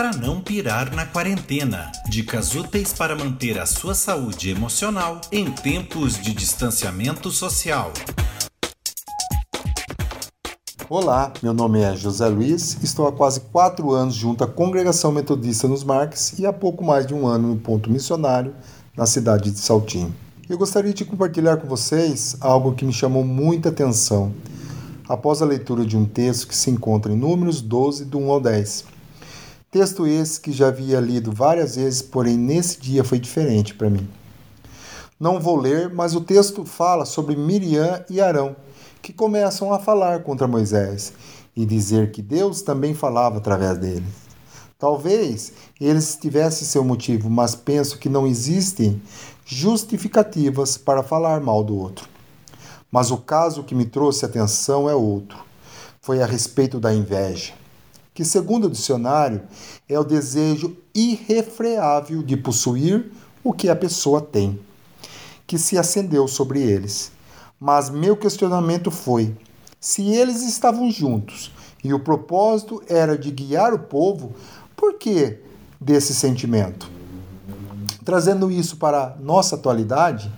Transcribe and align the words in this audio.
para 0.00 0.16
não 0.16 0.40
pirar 0.40 0.94
na 0.96 1.04
quarentena. 1.04 1.92
Dicas 2.08 2.54
úteis 2.54 2.90
para 2.90 3.14
manter 3.14 3.58
a 3.58 3.66
sua 3.66 3.94
saúde 3.94 4.48
emocional 4.48 5.20
em 5.30 5.50
tempos 5.50 6.14
de 6.14 6.32
distanciamento 6.32 7.30
social. 7.30 7.92
Olá, 10.88 11.30
meu 11.42 11.52
nome 11.52 11.82
é 11.82 11.94
José 11.94 12.26
Luiz, 12.28 12.82
estou 12.82 13.06
há 13.06 13.12
quase 13.12 13.40
quatro 13.52 13.90
anos 13.90 14.14
junto 14.14 14.42
à 14.42 14.46
Congregação 14.46 15.12
Metodista 15.12 15.68
nos 15.68 15.84
Marques 15.84 16.38
e 16.38 16.46
há 16.46 16.52
pouco 16.52 16.82
mais 16.82 17.06
de 17.06 17.12
um 17.12 17.26
ano 17.26 17.48
no 17.48 17.56
ponto 17.58 17.90
missionário 17.90 18.54
na 18.96 19.04
cidade 19.04 19.50
de 19.50 19.58
Saltinho. 19.58 20.14
Eu 20.48 20.56
gostaria 20.56 20.94
de 20.94 21.04
compartilhar 21.04 21.58
com 21.58 21.68
vocês 21.68 22.38
algo 22.40 22.72
que 22.72 22.86
me 22.86 22.92
chamou 22.94 23.22
muita 23.22 23.68
atenção 23.68 24.32
após 25.06 25.42
a 25.42 25.44
leitura 25.44 25.84
de 25.84 25.94
um 25.94 26.06
texto 26.06 26.48
que 26.48 26.56
se 26.56 26.70
encontra 26.70 27.12
em 27.12 27.16
Números 27.16 27.60
12, 27.60 28.06
do 28.06 28.18
1 28.18 28.30
ao 28.30 28.40
10. 28.40 28.99
Texto 29.70 30.04
esse 30.04 30.40
que 30.40 30.50
já 30.50 30.66
havia 30.66 30.98
lido 30.98 31.30
várias 31.30 31.76
vezes, 31.76 32.02
porém 32.02 32.36
nesse 32.36 32.80
dia 32.80 33.04
foi 33.04 33.20
diferente 33.20 33.72
para 33.72 33.88
mim. 33.88 34.08
Não 35.18 35.38
vou 35.38 35.54
ler, 35.54 35.88
mas 35.94 36.12
o 36.16 36.20
texto 36.20 36.64
fala 36.64 37.04
sobre 37.04 37.36
Miriam 37.36 38.04
e 38.10 38.20
Arão, 38.20 38.56
que 39.00 39.12
começam 39.12 39.72
a 39.72 39.78
falar 39.78 40.24
contra 40.24 40.48
Moisés 40.48 41.12
e 41.54 41.64
dizer 41.64 42.10
que 42.10 42.20
Deus 42.20 42.62
também 42.62 42.94
falava 42.94 43.38
através 43.38 43.78
deles. 43.78 44.12
Talvez 44.76 45.52
eles 45.80 46.16
tivessem 46.20 46.66
seu 46.66 46.82
motivo, 46.82 47.30
mas 47.30 47.54
penso 47.54 47.96
que 47.96 48.08
não 48.08 48.26
existem 48.26 49.00
justificativas 49.44 50.76
para 50.76 51.04
falar 51.04 51.40
mal 51.40 51.62
do 51.62 51.76
outro. 51.76 52.08
Mas 52.90 53.12
o 53.12 53.18
caso 53.18 53.62
que 53.62 53.74
me 53.74 53.84
trouxe 53.84 54.24
atenção 54.24 54.90
é 54.90 54.94
outro. 54.96 55.38
Foi 56.00 56.20
a 56.20 56.26
respeito 56.26 56.80
da 56.80 56.92
inveja, 56.92 57.52
que, 58.12 58.24
segundo 58.24 58.66
o 58.66 58.70
dicionário, 58.70 59.42
é 59.88 59.98
o 59.98 60.04
desejo 60.04 60.76
irrefreável 60.94 62.22
de 62.22 62.36
possuir 62.36 63.10
o 63.42 63.52
que 63.52 63.68
a 63.68 63.76
pessoa 63.76 64.20
tem, 64.20 64.58
que 65.46 65.58
se 65.58 65.78
acendeu 65.78 66.26
sobre 66.28 66.60
eles. 66.60 67.12
Mas 67.58 67.90
meu 67.90 68.16
questionamento 68.16 68.90
foi: 68.90 69.36
se 69.78 70.08
eles 70.10 70.42
estavam 70.42 70.90
juntos 70.90 71.52
e 71.82 71.92
o 71.92 72.00
propósito 72.00 72.82
era 72.88 73.16
de 73.16 73.30
guiar 73.30 73.72
o 73.72 73.78
povo, 73.78 74.34
por 74.76 74.94
que 74.94 75.38
desse 75.80 76.14
sentimento? 76.14 76.90
Trazendo 78.04 78.50
isso 78.50 78.76
para 78.76 79.16
nossa 79.20 79.56
atualidade, 79.56 80.32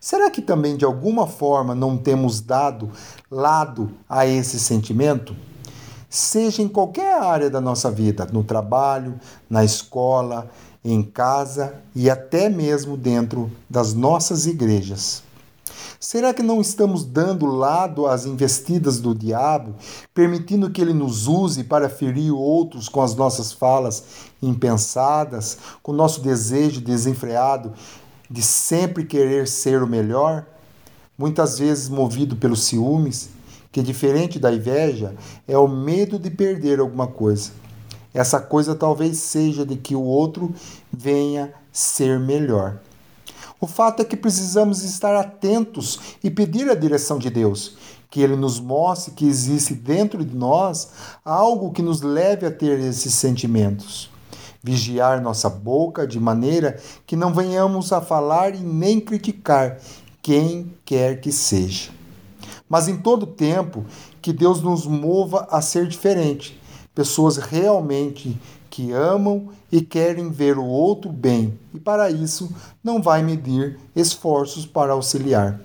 será 0.00 0.30
que 0.30 0.40
também 0.40 0.76
de 0.76 0.84
alguma 0.84 1.26
forma 1.26 1.74
não 1.74 1.96
temos 1.96 2.40
dado 2.40 2.90
lado 3.30 3.92
a 4.08 4.26
esse 4.26 4.58
sentimento? 4.58 5.34
Seja 6.10 6.62
em 6.62 6.68
qualquer 6.68 7.20
área 7.20 7.50
da 7.50 7.60
nossa 7.60 7.90
vida, 7.90 8.26
no 8.32 8.42
trabalho, 8.42 9.20
na 9.48 9.62
escola, 9.62 10.50
em 10.84 11.02
casa 11.02 11.74
e 11.94 12.08
até 12.08 12.48
mesmo 12.48 12.96
dentro 12.96 13.50
das 13.68 13.92
nossas 13.92 14.46
igrejas. 14.46 15.22
Será 16.00 16.32
que 16.32 16.42
não 16.42 16.60
estamos 16.60 17.04
dando 17.04 17.44
lado 17.44 18.06
às 18.06 18.24
investidas 18.24 19.00
do 19.00 19.14
diabo, 19.14 19.74
permitindo 20.14 20.70
que 20.70 20.80
ele 20.80 20.94
nos 20.94 21.26
use 21.26 21.64
para 21.64 21.88
ferir 21.88 22.32
outros 22.32 22.88
com 22.88 23.02
as 23.02 23.14
nossas 23.14 23.52
falas 23.52 24.04
impensadas, 24.40 25.58
com 25.82 25.92
o 25.92 25.96
nosso 25.96 26.20
desejo 26.20 26.80
desenfreado 26.80 27.72
de 28.30 28.42
sempre 28.42 29.04
querer 29.04 29.48
ser 29.48 29.82
o 29.82 29.88
melhor? 29.88 30.46
Muitas 31.18 31.58
vezes 31.58 31.88
movido 31.88 32.36
pelos 32.36 32.64
ciúmes, 32.64 33.30
que 33.70 33.82
diferente 33.82 34.38
da 34.38 34.52
inveja, 34.52 35.14
é 35.46 35.56
o 35.56 35.68
medo 35.68 36.18
de 36.18 36.30
perder 36.30 36.80
alguma 36.80 37.06
coisa. 37.06 37.50
Essa 38.12 38.40
coisa 38.40 38.74
talvez 38.74 39.18
seja 39.18 39.64
de 39.64 39.76
que 39.76 39.94
o 39.94 40.02
outro 40.02 40.52
venha 40.92 41.52
ser 41.72 42.18
melhor. 42.18 42.78
O 43.60 43.66
fato 43.66 44.02
é 44.02 44.04
que 44.04 44.16
precisamos 44.16 44.82
estar 44.82 45.16
atentos 45.16 45.98
e 46.22 46.30
pedir 46.30 46.70
a 46.70 46.74
direção 46.74 47.18
de 47.18 47.28
Deus, 47.28 47.76
que 48.08 48.20
Ele 48.20 48.36
nos 48.36 48.60
mostre 48.60 49.12
que 49.12 49.26
existe 49.26 49.74
dentro 49.74 50.24
de 50.24 50.34
nós 50.34 50.90
algo 51.24 51.72
que 51.72 51.82
nos 51.82 52.00
leve 52.00 52.46
a 52.46 52.50
ter 52.50 52.78
esses 52.78 53.14
sentimentos. 53.14 54.10
Vigiar 54.62 55.20
nossa 55.20 55.50
boca 55.50 56.06
de 56.06 56.18
maneira 56.18 56.80
que 57.06 57.16
não 57.16 57.34
venhamos 57.34 57.92
a 57.92 58.00
falar 58.00 58.54
e 58.54 58.58
nem 58.58 59.00
criticar 59.00 59.78
quem 60.22 60.74
quer 60.84 61.20
que 61.20 61.32
seja. 61.32 61.97
Mas 62.68 62.88
em 62.88 62.98
todo 62.98 63.26
tempo, 63.26 63.84
que 64.20 64.32
Deus 64.32 64.62
nos 64.62 64.86
mova 64.86 65.48
a 65.50 65.60
ser 65.60 65.86
diferente, 65.86 66.60
pessoas 66.94 67.36
realmente 67.36 68.38
que 68.68 68.92
amam 68.92 69.48
e 69.72 69.80
querem 69.80 70.30
ver 70.30 70.58
o 70.58 70.64
outro 70.64 71.10
bem, 71.10 71.58
e 71.74 71.80
para 71.80 72.10
isso 72.10 72.52
não 72.82 73.00
vai 73.00 73.22
medir 73.22 73.78
esforços 73.96 74.66
para 74.66 74.92
auxiliar. 74.92 75.60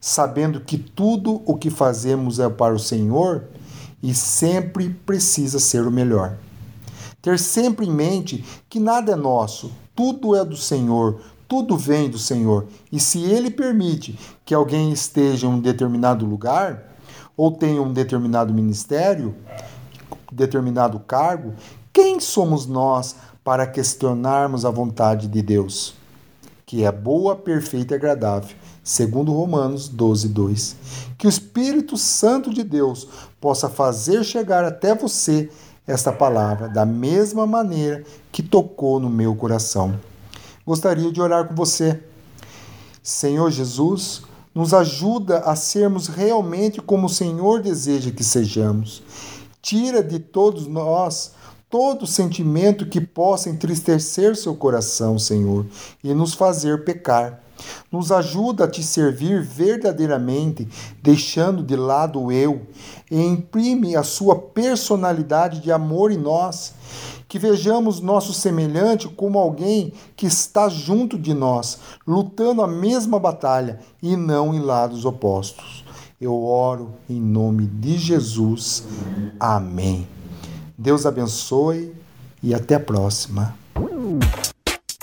Sabendo 0.00 0.60
que 0.60 0.78
tudo 0.78 1.42
o 1.46 1.56
que 1.56 1.70
fazemos 1.70 2.38
é 2.38 2.48
para 2.48 2.74
o 2.74 2.78
Senhor 2.78 3.44
e 4.02 4.14
sempre 4.14 4.90
precisa 4.90 5.58
ser 5.58 5.86
o 5.86 5.90
melhor. 5.90 6.38
Ter 7.20 7.38
sempre 7.38 7.86
em 7.86 7.92
mente 7.92 8.44
que 8.68 8.80
nada 8.80 9.12
é 9.12 9.16
nosso, 9.16 9.70
tudo 9.94 10.34
é 10.34 10.44
do 10.44 10.56
Senhor, 10.56 11.20
tudo 11.50 11.76
vem 11.76 12.08
do 12.08 12.16
Senhor. 12.16 12.68
E 12.92 13.00
se 13.00 13.24
Ele 13.24 13.50
permite 13.50 14.16
que 14.44 14.54
alguém 14.54 14.92
esteja 14.92 15.48
em 15.48 15.50
um 15.50 15.58
determinado 15.58 16.24
lugar, 16.24 16.94
ou 17.36 17.50
tenha 17.50 17.82
um 17.82 17.92
determinado 17.92 18.54
ministério, 18.54 19.34
determinado 20.30 21.00
cargo, 21.00 21.54
quem 21.92 22.20
somos 22.20 22.66
nós 22.66 23.16
para 23.42 23.66
questionarmos 23.66 24.64
a 24.64 24.70
vontade 24.70 25.26
de 25.26 25.42
Deus, 25.42 25.94
que 26.64 26.84
é 26.84 26.92
boa, 26.92 27.34
perfeita 27.34 27.94
e 27.94 27.96
agradável, 27.96 28.54
segundo 28.84 29.32
Romanos 29.32 29.88
12, 29.88 30.28
2. 30.28 30.76
Que 31.18 31.26
o 31.26 31.28
Espírito 31.28 31.96
Santo 31.96 32.54
de 32.54 32.62
Deus 32.62 33.08
possa 33.40 33.68
fazer 33.68 34.22
chegar 34.22 34.64
até 34.64 34.94
você 34.94 35.50
esta 35.84 36.12
palavra 36.12 36.68
da 36.68 36.86
mesma 36.86 37.44
maneira 37.44 38.04
que 38.30 38.40
tocou 38.40 39.00
no 39.00 39.10
meu 39.10 39.34
coração. 39.34 39.98
Gostaria 40.70 41.10
de 41.10 41.20
orar 41.20 41.48
com 41.48 41.54
você. 41.56 42.00
Senhor 43.02 43.50
Jesus, 43.50 44.22
nos 44.54 44.72
ajuda 44.72 45.40
a 45.40 45.56
sermos 45.56 46.06
realmente 46.06 46.80
como 46.80 47.08
o 47.08 47.10
Senhor 47.10 47.60
deseja 47.60 48.12
que 48.12 48.22
sejamos. 48.22 49.02
Tira 49.60 50.00
de 50.00 50.20
todos 50.20 50.68
nós 50.68 51.32
todo 51.68 52.06
sentimento 52.06 52.86
que 52.86 53.00
possa 53.00 53.50
entristecer 53.50 54.36
seu 54.36 54.54
coração, 54.54 55.18
Senhor, 55.18 55.66
e 56.04 56.14
nos 56.14 56.34
fazer 56.34 56.84
pecar. 56.84 57.42
Nos 57.90 58.12
ajuda 58.12 58.64
a 58.64 58.68
te 58.68 58.82
servir 58.82 59.42
verdadeiramente, 59.42 60.68
deixando 61.02 61.62
de 61.62 61.76
lado 61.76 62.20
o 62.20 62.32
eu, 62.32 62.62
e 63.10 63.20
imprime 63.20 63.96
a 63.96 64.02
sua 64.02 64.36
personalidade 64.36 65.60
de 65.60 65.72
amor 65.72 66.12
em 66.12 66.18
nós. 66.18 66.74
Que 67.28 67.38
vejamos 67.38 68.00
nosso 68.00 68.32
semelhante 68.32 69.08
como 69.08 69.38
alguém 69.38 69.92
que 70.16 70.26
está 70.26 70.68
junto 70.68 71.16
de 71.16 71.32
nós, 71.32 71.78
lutando 72.06 72.60
a 72.62 72.66
mesma 72.66 73.20
batalha 73.20 73.78
e 74.02 74.16
não 74.16 74.52
em 74.52 74.58
lados 74.58 75.04
opostos. 75.04 75.84
Eu 76.20 76.44
oro 76.44 76.90
em 77.08 77.20
nome 77.20 77.66
de 77.66 77.96
Jesus. 77.96 78.84
Amém. 79.38 80.06
Deus 80.76 81.06
abençoe 81.06 81.94
e 82.42 82.52
até 82.52 82.74
a 82.74 82.80
próxima. 82.80 83.59